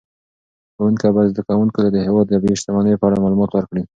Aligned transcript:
ښوونکي 0.75 1.07
باید 1.15 1.31
زده 1.33 1.41
کوونکو 1.49 1.77
ته 1.83 1.89
د 1.91 1.97
هېواد 2.07 2.25
د 2.27 2.31
طبیعي 2.33 2.55
شتمنیو 2.61 2.99
په 3.01 3.05
اړه 3.07 3.21
معلومات 3.23 3.51
ورکړي. 3.53 3.83